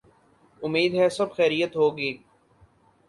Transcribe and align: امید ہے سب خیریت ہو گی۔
امید 0.61 0.91
ہے 0.99 1.07
سب 1.17 1.27
خیریت 1.35 1.71
ہو 1.75 1.87
گی۔ 1.97 2.11